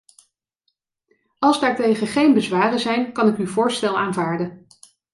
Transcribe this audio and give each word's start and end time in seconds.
Als 1.37 1.59
daartegen 1.59 2.07
geen 2.07 2.33
bezwaren 2.33 2.79
zijn, 2.79 3.13
kan 3.13 3.27
ik 3.27 3.37
uw 3.37 3.47
voorstel 3.47 3.97
aanvaarden. 3.97 4.67